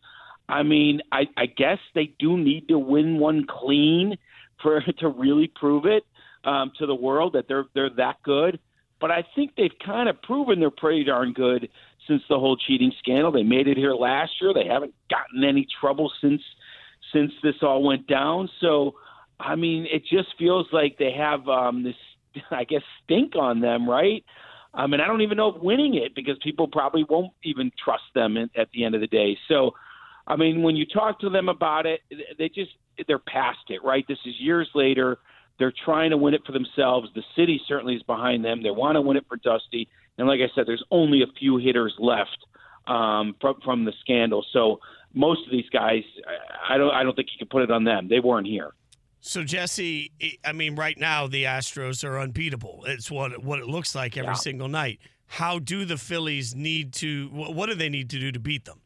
[0.49, 4.17] I mean, I, I guess they do need to win one clean
[4.61, 6.03] for to really prove it
[6.43, 8.59] um, to the world that they're they're that good.
[8.99, 11.69] But I think they've kind of proven they're pretty darn good
[12.07, 13.31] since the whole cheating scandal.
[13.31, 14.53] They made it here last year.
[14.53, 16.41] They haven't gotten any trouble since
[17.13, 18.49] since this all went down.
[18.59, 18.95] So,
[19.39, 21.95] I mean, it just feels like they have um, this,
[22.51, 24.25] I guess, stink on them, right?
[24.73, 28.03] Um, and I don't even know if winning it because people probably won't even trust
[28.13, 29.37] them at the end of the day.
[29.47, 29.73] So,
[30.27, 32.01] I mean, when you talk to them about it,
[32.37, 32.71] they just
[33.07, 34.05] they're past it, right?
[34.07, 35.17] This is years later.
[35.59, 37.09] They're trying to win it for themselves.
[37.15, 38.61] The city certainly is behind them.
[38.61, 39.87] They want to win it for Dusty.
[40.17, 42.37] And like I said, there's only a few hitters left
[42.85, 44.45] um, from from the scandal.
[44.53, 44.79] So
[45.13, 46.03] most of these guys,
[46.69, 48.07] I don't I don't think you can put it on them.
[48.07, 48.73] They weren't here.
[49.19, 50.11] So Jesse,
[50.45, 52.83] I mean, right now the Astros are unbeatable.
[52.87, 54.33] It's what what it looks like every yeah.
[54.33, 54.99] single night.
[55.25, 57.29] How do the Phillies need to?
[57.29, 58.81] What do they need to do to beat them?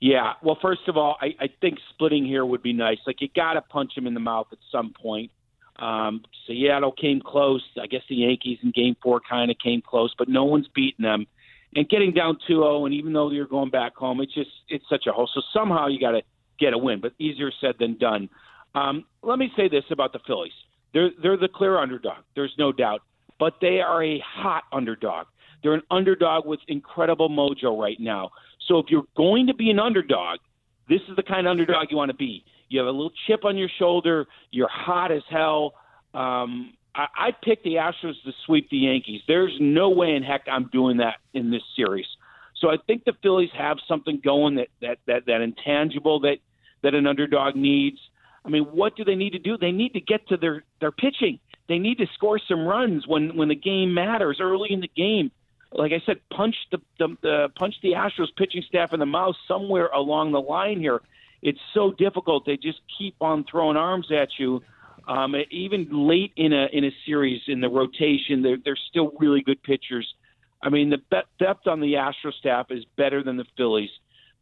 [0.00, 2.98] Yeah, well, first of all, I, I think splitting here would be nice.
[3.06, 5.32] Like you got to punch him in the mouth at some point.
[5.78, 7.62] Um, Seattle came close.
[7.80, 11.02] I guess the Yankees in Game Four kind of came close, but no one's beaten
[11.02, 11.26] them.
[11.74, 15.06] And getting down 2-0, and even though you're going back home, it's just it's such
[15.06, 15.28] a hole.
[15.32, 16.22] So somehow you got to
[16.58, 18.28] get a win, but easier said than done.
[18.74, 20.52] Um, let me say this about the Phillies:
[20.94, 22.24] they're they're the clear underdog.
[22.34, 23.02] There's no doubt,
[23.38, 25.26] but they are a hot underdog.
[25.62, 28.30] They're an underdog with incredible mojo right now.
[28.68, 30.38] So if you're going to be an underdog,
[30.88, 32.44] this is the kind of underdog you want to be.
[32.68, 34.26] You have a little chip on your shoulder.
[34.50, 35.74] You're hot as hell.
[36.14, 39.22] Um, I, I picked the Astros to sweep the Yankees.
[39.26, 42.06] There's no way in heck I'm doing that in this series.
[42.60, 46.38] So I think the Phillies have something going that that that, that intangible that
[46.82, 47.98] that an underdog needs.
[48.44, 49.56] I mean, what do they need to do?
[49.56, 51.38] They need to get to their their pitching.
[51.68, 55.30] They need to score some runs when when the game matters early in the game.
[55.72, 59.36] Like I said, punch the, the, the punch the Astros pitching staff in the mouth
[59.46, 61.00] somewhere along the line here.
[61.42, 62.46] It's so difficult.
[62.46, 64.62] They just keep on throwing arms at you.
[65.06, 69.42] Um, even late in a in a series in the rotation, they're they're still really
[69.42, 70.06] good pitchers.
[70.62, 73.90] I mean, the depth on the Astro staff is better than the Phillies.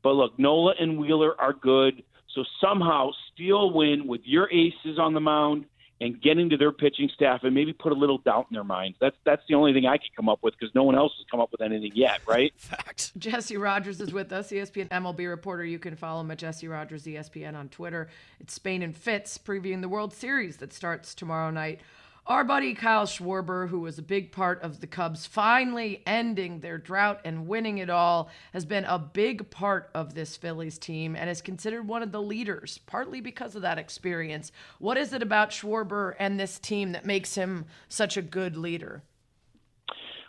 [0.03, 2.03] But look, Nola and Wheeler are good.
[2.35, 5.67] So somehow steal win with your aces on the mound
[6.01, 8.99] and getting to their pitching staff and maybe put a little doubt in their minds.
[9.01, 11.27] That's that's the only thing I can come up with because no one else has
[11.31, 12.53] come up with anything yet, right?
[12.57, 13.13] Facts.
[13.17, 15.65] Jesse Rogers is with us, ESPN MLB reporter.
[15.65, 18.09] You can follow him at Jesse Rogers ESPN on Twitter.
[18.41, 21.81] It's Spain and Fitz previewing the World Series that starts tomorrow night.
[22.29, 26.77] Our buddy Kyle Schwarber, who was a big part of the Cubs finally ending their
[26.77, 31.31] drought and winning it all, has been a big part of this Phillies team and
[31.31, 34.51] is considered one of the leaders, partly because of that experience.
[34.81, 39.05] What is it about Schwarber and this team that makes him such a good leader?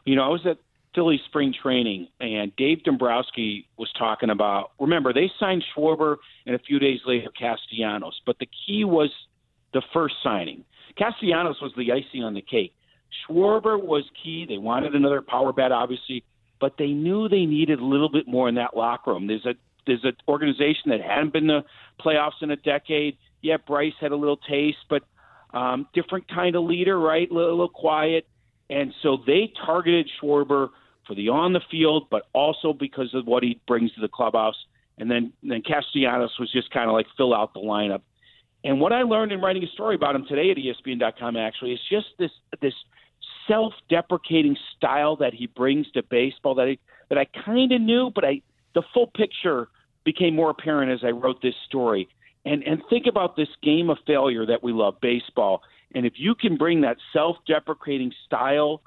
[0.06, 0.60] You know, I was at
[0.94, 4.70] Philly spring training, and Dave Dombrowski was talking about.
[4.80, 8.22] Remember, they signed Schwarber, and a few days later Castellanos.
[8.24, 9.10] But the key was
[9.74, 10.64] the first signing.
[10.98, 12.74] Castellanos was the icing on the cake.
[13.30, 14.46] Schwarber was key.
[14.48, 16.24] They wanted another power bat, obviously,
[16.60, 19.28] but they knew they needed a little bit more in that locker room.
[19.28, 19.56] There's a
[19.86, 21.64] there's an organization that hadn't been the
[22.04, 23.18] playoffs in a decade.
[23.42, 25.04] Yeah, Bryce had a little taste, but
[25.54, 27.30] um, different kind of leader, right?
[27.32, 28.28] A little, a little quiet,
[28.70, 30.70] and so they targeted Schwarber
[31.08, 34.58] for the on the field, but also because of what he brings to the clubhouse.
[34.98, 38.02] And then then Castellanos was just kind of like fill out the lineup.
[38.68, 41.80] And what I learned in writing a story about him today at ESPN.com actually is
[41.90, 42.74] just this this
[43.48, 46.78] self-deprecating style that he brings to baseball that I
[47.08, 48.42] that I kind of knew, but I
[48.76, 49.70] the full picture
[50.04, 52.10] became more apparent as I wrote this story.
[52.44, 55.62] And and think about this game of failure that we love, baseball.
[55.96, 58.82] And if you can bring that self-deprecating style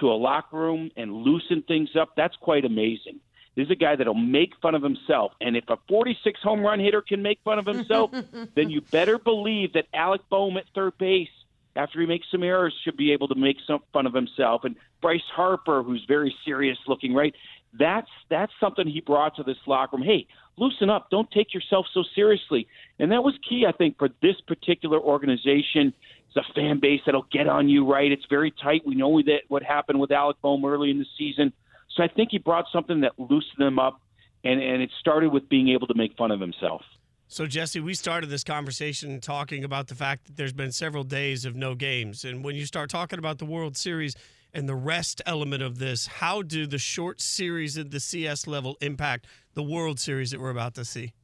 [0.00, 3.20] to a locker room and loosen things up, that's quite amazing.
[3.56, 5.32] This is a guy that'll make fun of himself.
[5.40, 8.10] And if a 46 home run hitter can make fun of himself,
[8.54, 11.30] then you better believe that Alec Bohm at third base,
[11.74, 14.64] after he makes some errors, should be able to make some fun of himself.
[14.64, 17.34] And Bryce Harper, who's very serious looking, right?
[17.78, 20.06] That's that's something he brought to this locker room.
[20.06, 20.26] Hey,
[20.58, 21.08] loosen up.
[21.10, 22.68] Don't take yourself so seriously.
[22.98, 25.94] And that was key, I think, for this particular organization.
[26.28, 28.10] It's a fan base that'll get on you, right?
[28.10, 28.86] It's very tight.
[28.86, 31.52] We know that what happened with Alec Bohm early in the season.
[31.96, 34.00] So I think he brought something that loosened them up,
[34.44, 36.82] and, and it started with being able to make fun of himself.
[37.28, 41.44] So, Jesse, we started this conversation talking about the fact that there's been several days
[41.44, 42.24] of no games.
[42.24, 44.14] And when you start talking about the World Series
[44.54, 48.76] and the rest element of this, how do the short series at the CS level
[48.80, 51.14] impact the World Series that we're about to see?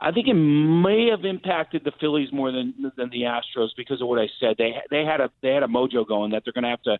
[0.00, 4.08] I think it may have impacted the Phillies more than than the Astros because of
[4.08, 4.56] what I said.
[4.56, 6.98] They they had a they had a mojo going that they're going to have to,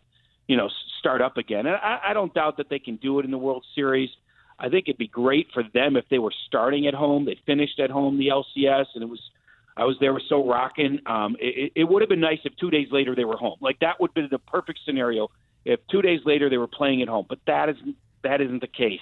[0.50, 1.66] you know, start up again.
[1.66, 4.10] And I, I don't doubt that they can do it in the World Series.
[4.58, 7.24] I think it'd be great for them if they were starting at home.
[7.24, 9.20] They finished at home the LCS, and it was
[9.76, 10.98] I was there was so rocking.
[11.06, 13.58] Um, it, it would have been nice if two days later they were home.
[13.60, 15.28] Like that would been the perfect scenario
[15.64, 17.26] if two days later they were playing at home.
[17.28, 18.98] But that isn't that isn't the case.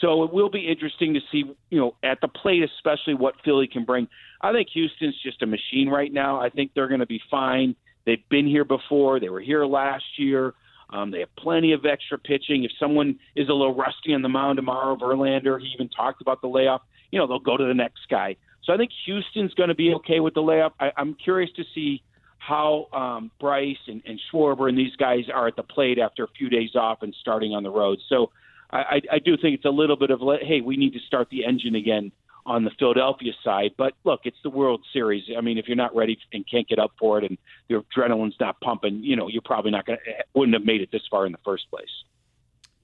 [0.00, 3.68] So it will be interesting to see, you know, at the plate, especially what Philly
[3.70, 4.08] can bring.
[4.40, 6.40] I think Houston's just a machine right now.
[6.40, 7.76] I think they're going to be fine.
[8.06, 9.20] They've been here before.
[9.20, 10.54] They were here last year.
[10.90, 12.64] Um, they have plenty of extra pitching.
[12.64, 16.40] If someone is a little rusty on the mound tomorrow, Verlander, he even talked about
[16.40, 16.82] the layoff.
[17.10, 18.36] You know, they'll go to the next guy.
[18.64, 20.72] So I think Houston's going to be okay with the layoff.
[20.80, 22.02] I, I'm curious to see
[22.38, 26.28] how um, Bryce and, and Schwarber and these guys are at the plate after a
[26.28, 27.98] few days off and starting on the road.
[28.08, 28.30] So
[28.70, 31.44] I, I do think it's a little bit of hey, we need to start the
[31.44, 32.12] engine again
[32.48, 33.72] on the Philadelphia side.
[33.76, 35.24] But look, it's the World Series.
[35.36, 38.36] I mean, if you're not ready and can't get up for it, and your adrenaline's
[38.40, 41.26] not pumping, you know, you're probably not going to wouldn't have made it this far
[41.26, 41.90] in the first place.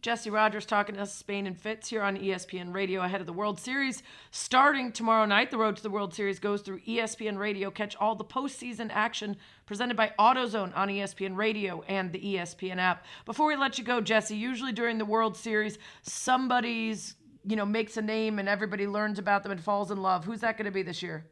[0.03, 3.33] Jesse Rogers talking to us, Spain and Fitz here on ESPN Radio ahead of the
[3.33, 4.03] World Series.
[4.31, 7.71] Starting tomorrow night, the road to the World Series goes through ESPN Radio.
[7.71, 13.07] Catch all the postseason action presented by AutoZone on ESPN Radio and the ESPN app.
[13.25, 17.15] Before we let you go, Jesse, usually during the World Series, somebody's
[17.47, 20.25] you know makes a name and everybody learns about them and falls in love.
[20.25, 21.27] Who's that going to be this year?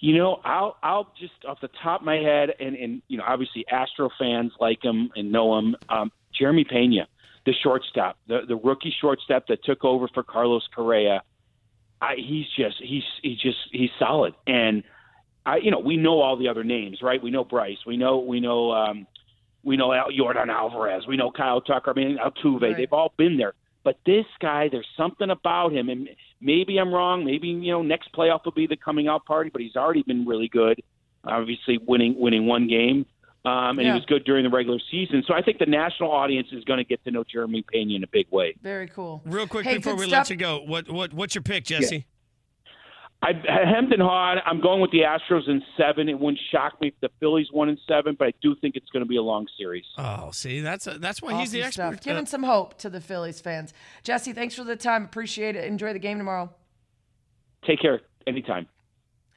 [0.00, 3.24] You know, I'll I'll just off the top of my head, and and you know,
[3.26, 5.76] obviously Astro fans like him and know him.
[5.88, 7.06] Um, Jeremy Pena
[7.44, 11.22] the shortstop, the the rookie shortstop that took over for Carlos Correa.
[12.00, 14.84] I, he's just he's he's just he's solid, and
[15.44, 17.22] I you know we know all the other names, right?
[17.22, 19.06] We know Bryce, we know we know um,
[19.64, 22.62] we know Al, Yordan Alvarez, we know Kyle Tucker, I mean Altuve.
[22.62, 22.76] Right.
[22.76, 26.08] They've all been there, but this guy, there's something about him, and
[26.40, 27.24] maybe I'm wrong.
[27.24, 30.26] Maybe you know next playoff will be the coming out party, but he's already been
[30.26, 30.82] really good.
[31.24, 33.06] Obviously, winning winning one game
[33.44, 33.92] um, and yeah.
[33.92, 35.24] he was good during the regular season.
[35.26, 38.04] So I think the national audience is going to get to know Jeremy Pena in
[38.04, 38.54] a big way.
[38.62, 39.20] Very cool.
[39.24, 40.12] Real quick hey, before we stuff.
[40.12, 41.96] let you go, what what what's your pick, Jesse?
[41.96, 42.02] Yeah.
[43.24, 44.38] I hemmed and hawed.
[44.44, 46.08] I'm going with the Astros in seven.
[46.08, 48.88] It wouldn't shock me if the Phillies won in seven, but I do think it's
[48.90, 49.84] going to be a long series.
[49.96, 51.92] Oh, see, that's a, that's why awesome he's the expert.
[51.92, 52.04] Stuff.
[52.04, 53.72] Giving some hope to the Phillies fans.
[54.02, 55.04] Jesse, thanks for the time.
[55.04, 55.66] Appreciate it.
[55.66, 56.50] Enjoy the game tomorrow.
[57.64, 58.00] Take care.
[58.26, 58.66] Anytime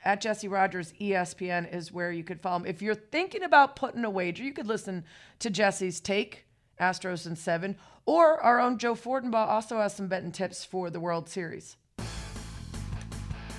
[0.05, 2.65] at Jesse Rogers ESPN is where you could follow him.
[2.67, 5.03] If you're thinking about putting a wager, you could listen
[5.39, 6.45] to Jesse's take,
[6.79, 10.99] Astros in seven, or our own Joe Fortenbaugh also has some betting tips for the
[10.99, 11.75] World Series.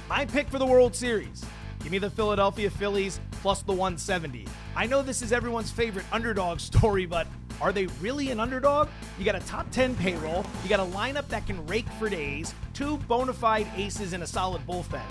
[0.08, 1.44] My pick for the World Series.
[1.82, 4.46] Give me the Philadelphia Phillies plus the 170.
[4.76, 7.26] I know this is everyone's favorite underdog story, but
[7.60, 8.88] are they really an underdog?
[9.18, 12.54] You got a top 10 payroll, you got a lineup that can rake for days,
[12.72, 15.02] two bona fide aces, and a solid bullpen.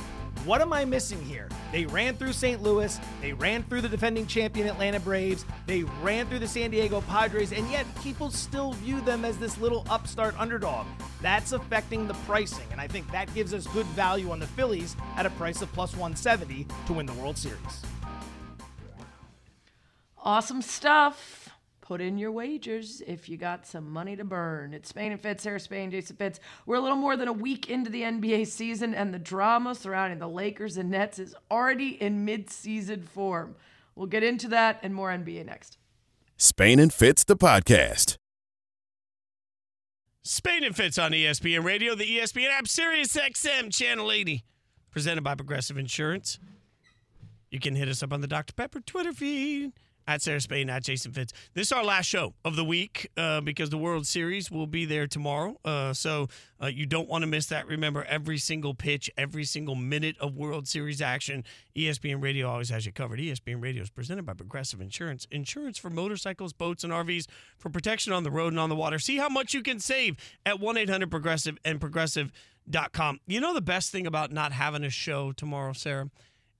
[0.45, 1.49] What am I missing here?
[1.71, 2.61] They ran through St.
[2.61, 7.01] Louis, they ran through the defending champion Atlanta Braves, they ran through the San Diego
[7.01, 10.85] Padres, and yet people still view them as this little upstart underdog.
[11.19, 14.95] That's affecting the pricing, and I think that gives us good value on the Phillies
[15.17, 17.81] at a price of plus 170 to win the World Series.
[20.23, 21.44] Awesome stuff
[21.85, 24.73] put in your wagers if you got some money to burn.
[24.73, 26.39] It's Spain and Fitz, Sarah Spain, Jason Fitz.
[26.65, 30.17] We're a little more than a week into the NBA season, and the drama surrounding
[30.17, 33.55] the Lakers and Nets is already in mid-season form.
[33.95, 35.77] We'll get into that and more NBA next.
[36.37, 38.17] Spain and Fitz, the podcast.
[40.23, 44.43] Spain and Fitz on ESPN Radio, the ESPN app, Sirius XM, Channel 80,
[44.89, 46.39] presented by Progressive Insurance.
[47.51, 48.53] You can hit us up on the Dr.
[48.53, 49.73] Pepper Twitter feed
[50.07, 51.33] at Sarah Spain, at Jason Fitz.
[51.53, 54.85] This is our last show of the week uh, because the World Series will be
[54.85, 55.57] there tomorrow.
[55.65, 56.27] Uh, so
[56.61, 57.67] uh, you don't want to miss that.
[57.67, 61.43] Remember, every single pitch, every single minute of World Series action,
[61.75, 63.19] ESPN Radio always has you covered.
[63.19, 65.27] ESPN Radio is presented by Progressive Insurance.
[65.31, 68.99] Insurance for motorcycles, boats, and RVs for protection on the road and on the water.
[68.99, 73.19] See how much you can save at 1 800 Progressive and Progressive.com.
[73.27, 76.09] You know the best thing about not having a show tomorrow, Sarah?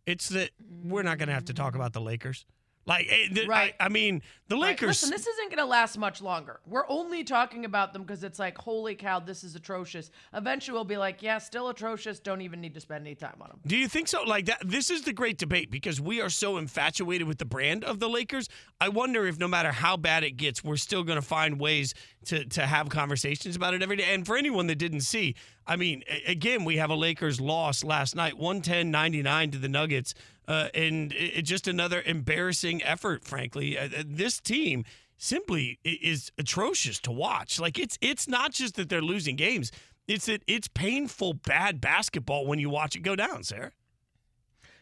[0.05, 0.51] It's that
[0.83, 2.45] we're not going to have to talk about the Lakers.
[2.87, 3.73] Like, eh, Right.
[3.79, 4.87] I, I mean, the Right, Lakers.
[4.87, 6.59] Listen, this isn't going to last much longer.
[6.67, 10.11] We're only talking about them because it's like, holy cow, this is atrocious.
[10.33, 12.19] Eventually, we'll be like, yeah, still atrocious.
[12.19, 13.59] Don't even need to spend any time on them.
[13.65, 14.23] Do you think so?
[14.23, 17.83] Like that this is the great debate because we are so infatuated with the brand
[17.83, 18.47] of the Lakers.
[18.79, 21.95] I wonder if no matter how bad it gets, we're still going to find ways
[22.25, 24.13] to to have conversations about it every day.
[24.13, 28.15] And for anyone that didn't see, I mean, again, we have a Lakers loss last
[28.15, 30.13] night, 110-99 to the Nuggets.
[30.47, 33.77] Uh, and it, just another embarrassing effort, frankly.
[33.77, 34.85] Uh, uh, this team
[35.17, 37.59] simply is atrocious to watch.
[37.59, 39.71] Like it's it's not just that they're losing games;
[40.07, 43.71] it's that it's painful, bad basketball when you watch it go down, Sarah.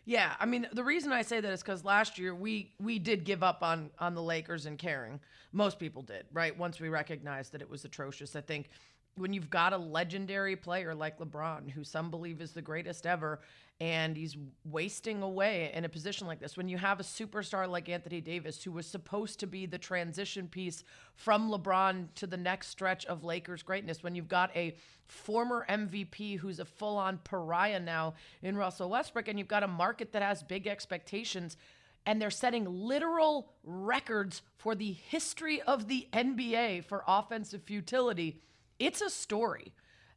[0.06, 3.24] Yeah, I mean the reason I say that is because last year we we did
[3.24, 5.20] give up on on the Lakers and caring.
[5.54, 6.58] Most people did, right?
[6.58, 8.36] Once we recognized that it was atrocious.
[8.36, 8.70] I think
[9.16, 13.40] when you've got a legendary player like LeBron, who some believe is the greatest ever,
[13.80, 17.90] and he's wasting away in a position like this, when you have a superstar like
[17.90, 20.84] Anthony Davis, who was supposed to be the transition piece
[21.16, 24.76] from LeBron to the next stretch of Lakers greatness, when you've got a
[25.08, 29.68] former MVP who's a full on pariah now in Russell Westbrook, and you've got a
[29.68, 31.58] market that has big expectations
[32.06, 38.42] and they're setting literal records for the history of the NBA for offensive futility.
[38.80, 39.74] It's a story.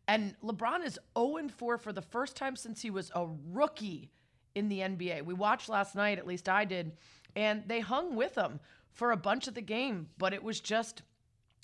[0.09, 4.11] And LeBron is 0 4 for the first time since he was a rookie
[4.55, 5.25] in the NBA.
[5.25, 6.92] We watched last night, at least I did,
[7.35, 8.61] and they hung with him
[8.92, 11.03] for a bunch of the game, but it was just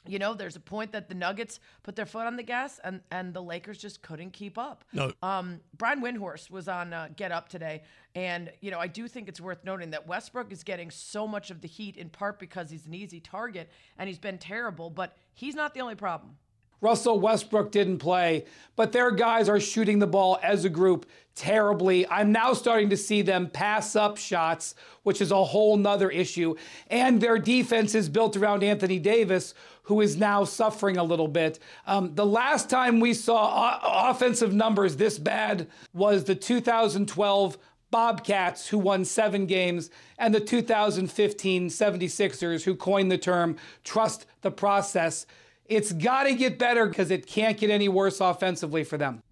[0.07, 3.01] you know, there's a point that the Nuggets put their foot on the gas and,
[3.11, 4.85] and the Lakers just couldn't keep up.
[4.93, 5.13] No.
[5.23, 7.83] Um, Brian Windhorst was on uh, Get Up today.
[8.15, 11.51] And, you know, I do think it's worth noting that Westbrook is getting so much
[11.51, 15.17] of the heat in part because he's an easy target and he's been terrible, but
[15.35, 16.37] he's not the only problem.
[16.83, 18.45] Russell Westbrook didn't play,
[18.77, 22.07] but their guys are shooting the ball as a group terribly.
[22.09, 26.57] I'm now starting to see them pass up shots, which is a whole nother issue.
[26.89, 31.59] And their defense is built around Anthony Davis, who is now suffering a little bit.
[31.87, 37.59] Um, the last time we saw o- offensive numbers this bad was the 2012
[37.91, 44.51] Bobcats, who won seven games, and the 2015 76ers, who coined the term trust the
[44.51, 45.27] process.
[45.77, 49.23] It's got to get better because it can't get any worse offensively for them.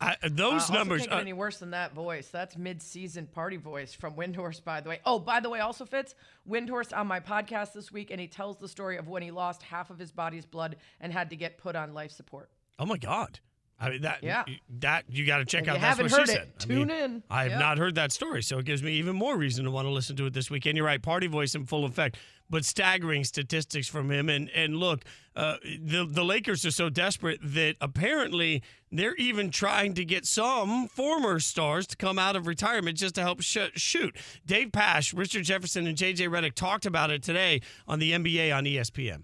[0.00, 1.02] I, those Uh, numbers.
[1.02, 2.26] Also can't get uh, any worse than that voice.
[2.28, 5.00] That's mid-season party voice from Windhorst, by the way.
[5.06, 6.16] Oh, by the way, also fits
[6.50, 9.62] Windhorst on my podcast this week, and he tells the story of when he lost
[9.62, 12.50] half of his body's blood and had to get put on life support.
[12.80, 13.38] oh my God.
[13.78, 14.22] I mean that.
[14.22, 14.44] Yeah.
[14.80, 15.74] That you got to check If out.
[15.74, 16.52] you That's haven't what heard she it, said.
[16.60, 17.22] I tune mean, in.
[17.30, 17.58] I have Yeah.
[17.58, 20.14] not heard that story, so it gives me even more reason to want to listen
[20.16, 20.76] to it this weekend.
[20.76, 22.16] You're right, party voice in full effect,
[22.52, 24.28] but staggering statistics from him.
[24.28, 28.62] And and look, uh, the the Lakers are so desperate that apparently
[28.92, 33.22] they're even trying to get some former stars to come out of retirement just to
[33.22, 34.14] help sh- shoot.
[34.46, 38.64] Dave Pasch, Richard Jefferson, and JJ Redick talked about it today on the NBA on
[38.64, 39.22] ESPN.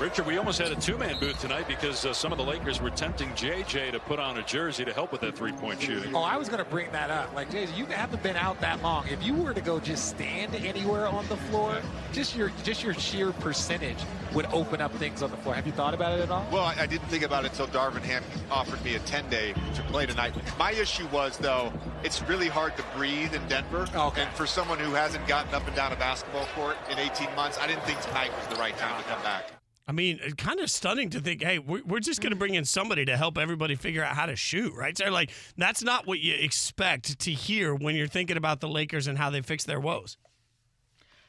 [0.00, 2.90] Richard, we almost had a two-man booth tonight because uh, some of the Lakers were
[2.90, 6.16] tempting JJ to put on a jersey to help with that three-point shooting.
[6.16, 7.32] Oh, I was going to bring that up.
[7.34, 9.06] Like, Jason, you haven't been out that long.
[9.08, 11.80] If you were to go just stand anywhere on the floor,
[12.12, 13.98] just your just your sheer percentage
[14.32, 15.54] would open up things on the floor.
[15.54, 16.46] Have you thought about it at all?
[16.50, 19.82] Well, I I didn't think about it until Darvin Ham offered me a 10-day to
[19.84, 20.34] play tonight.
[20.58, 23.86] My issue was, though, it's really hard to breathe in Denver.
[23.94, 24.22] Okay.
[24.22, 27.58] And for someone who hasn't gotten up and down a basketball court in 18 months,
[27.58, 29.61] I didn't think tonight was the right time to come back.
[29.86, 33.04] I mean, kind of stunning to think, hey, we're, just going to bring in somebody
[33.06, 34.96] to help everybody figure out how to shoot, right?
[34.96, 39.08] So, like, that's not what you expect to hear when you're thinking about the Lakers
[39.08, 40.16] and how they fix their woes.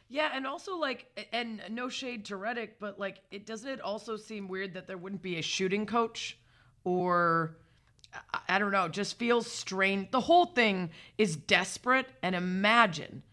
[0.08, 4.16] Yeah, and also like, and no shade to Redick, but like, it doesn't it also
[4.16, 6.38] seem weird that there wouldn't be a shooting coach,
[6.84, 7.58] or
[8.32, 10.12] I, I don't know, just feels strange.
[10.12, 13.24] The whole thing is desperate, and imagine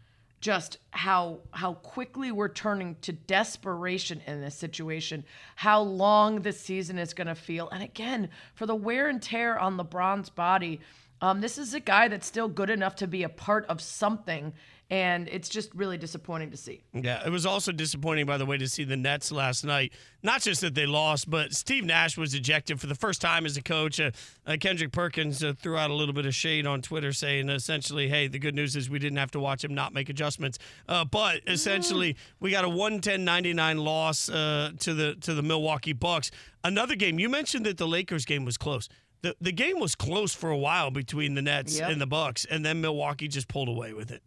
[0.41, 5.25] just how how quickly we're turning to desperation in this situation.
[5.57, 9.59] How long this season is going to feel, and again, for the wear and tear
[9.59, 10.81] on LeBron's body.
[11.23, 14.55] Um, this is a guy that's still good enough to be a part of something
[14.91, 16.83] and it's just really disappointing to see.
[16.93, 19.93] Yeah, it was also disappointing, by the way, to see the Nets last night.
[20.23, 23.57] Not just that they lost, but Steve Nash was ejected for the first time as
[23.57, 24.01] a coach.
[24.01, 24.11] Uh,
[24.47, 28.09] uh, Kendrick Perkins uh, threw out a little bit of shade on Twitter, saying essentially,
[28.09, 31.05] "Hey, the good news is we didn't have to watch him not make adjustments." Uh,
[31.05, 36.31] but essentially, we got a 110-99 loss uh, to the to the Milwaukee Bucks.
[36.65, 37.19] Another game.
[37.19, 38.89] You mentioned that the Lakers game was close.
[39.23, 41.91] The, the game was close for a while between the Nets Yep.
[41.91, 44.23] and the Bucks, and then Milwaukee just pulled away with it.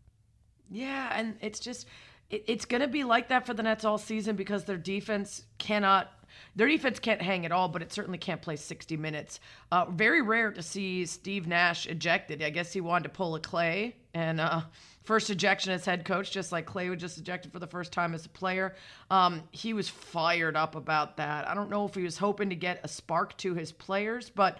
[0.71, 1.87] Yeah, and it's just
[2.29, 5.43] it, it's going to be like that for the Nets all season because their defense
[5.57, 6.11] cannot
[6.55, 9.39] their defense can't hang at all, but it certainly can't play 60 minutes.
[9.71, 12.41] Uh, very rare to see Steve Nash ejected.
[12.41, 14.61] I guess he wanted to pull a Clay and uh,
[15.03, 18.13] first ejection as head coach, just like Clay was just ejected for the first time
[18.13, 18.75] as a player.
[19.09, 21.47] Um, he was fired up about that.
[21.47, 24.59] I don't know if he was hoping to get a spark to his players, but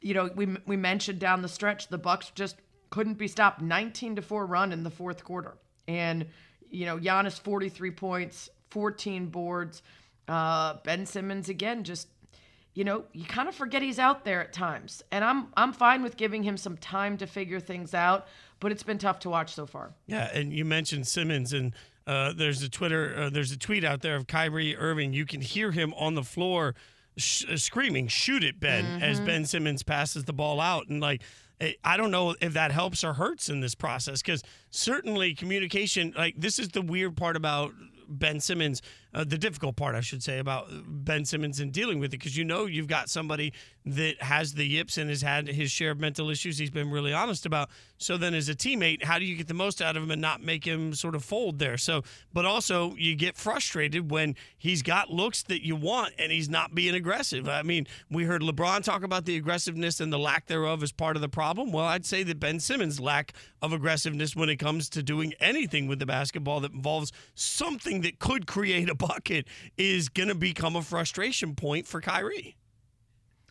[0.00, 2.56] you know, we we mentioned down the stretch the Bucks just
[2.92, 3.60] couldn't be stopped.
[3.60, 5.54] 19 to 4 run in the fourth quarter.
[5.88, 6.26] And
[6.70, 9.82] you know, Giannis 43 points, 14 boards.
[10.28, 12.06] Uh, ben Simmons again just
[12.74, 15.02] you know, you kind of forget he's out there at times.
[15.10, 18.26] And I'm I'm fine with giving him some time to figure things out,
[18.60, 19.92] but it's been tough to watch so far.
[20.06, 21.74] Yeah, and you mentioned Simmons, and
[22.06, 25.12] uh, there's a Twitter, uh, there's a tweet out there of Kyrie Irving.
[25.12, 26.74] You can hear him on the floor
[27.18, 29.26] sh- screaming, "Shoot it, Ben!" as Mhm.
[29.26, 31.22] Ben Simmons passes the ball out, and like.
[31.84, 36.34] I don't know if that helps or hurts in this process because certainly communication, like
[36.36, 37.72] this is the weird part about
[38.08, 38.82] Ben Simmons,
[39.14, 42.36] uh, the difficult part, I should say, about Ben Simmons and dealing with it because
[42.36, 43.52] you know you've got somebody
[43.84, 47.12] that has the yips and has had his share of mental issues he's been really
[47.12, 47.68] honest about.
[47.98, 50.20] So then, as a teammate, how do you get the most out of him and
[50.20, 51.76] not make him sort of fold there?
[51.76, 52.02] So,
[52.32, 56.74] but also you get frustrated when he's got looks that you want and he's not
[56.74, 57.48] being aggressive.
[57.48, 61.16] I mean, we heard LeBron talk about the aggressiveness and the lack thereof as part
[61.16, 61.72] of the problem.
[61.72, 65.86] Well, I'd say that Ben Simmons' lack of aggressiveness when it comes to doing anything
[65.86, 69.46] with the basketball that involves something that could create a bucket
[69.76, 72.56] is going to become a frustration point for Kyrie.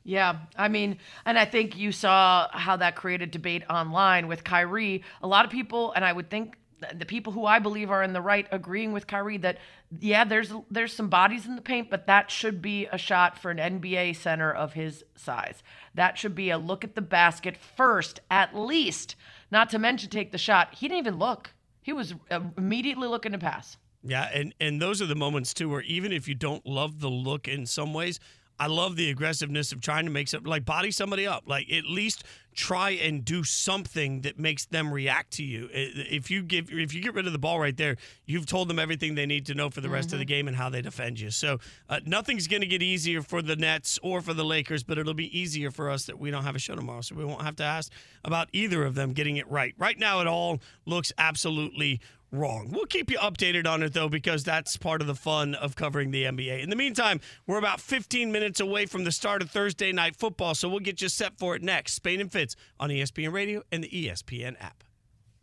[0.03, 5.03] Yeah, I mean, and I think you saw how that created debate online with Kyrie.
[5.21, 6.55] A lot of people, and I would think
[6.95, 9.59] the people who I believe are in the right agreeing with Kyrie that
[9.99, 13.51] yeah, there's there's some bodies in the paint, but that should be a shot for
[13.51, 15.61] an NBA center of his size.
[15.93, 19.15] That should be a look at the basket first, at least.
[19.51, 20.73] Not to mention take the shot.
[20.73, 21.53] He didn't even look.
[21.81, 23.77] He was uh, immediately looking to pass.
[24.03, 27.09] Yeah, and and those are the moments too where even if you don't love the
[27.09, 28.19] look in some ways,
[28.61, 31.43] I love the aggressiveness of trying to make some like body somebody up.
[31.47, 32.23] Like at least
[32.53, 35.67] try and do something that makes them react to you.
[35.71, 37.97] If you give if you get rid of the ball right there,
[38.27, 40.55] you've told them everything they need to know for the rest of the game and
[40.55, 41.31] how they defend you.
[41.31, 41.57] So
[41.89, 45.15] uh, nothing's going to get easier for the Nets or for the Lakers, but it'll
[45.15, 47.55] be easier for us that we don't have a show tomorrow, so we won't have
[47.55, 47.91] to ask
[48.23, 49.73] about either of them getting it right.
[49.79, 51.99] Right now, it all looks absolutely
[52.31, 52.69] wrong.
[52.71, 56.11] We'll keep you updated on it though, because that's part of the fun of covering
[56.11, 56.63] the NBA.
[56.63, 60.55] In the meantime, we're about 15 minutes away from the start of Thursday night football,
[60.55, 61.93] so we'll get you set for it next.
[61.93, 64.83] Spain and Fitz on ESPN Radio and the ESPN app.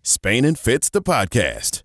[0.03, 1.83] Spain and Fitz, the podcast.